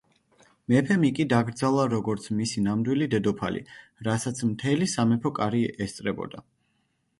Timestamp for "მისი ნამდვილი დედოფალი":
2.39-3.63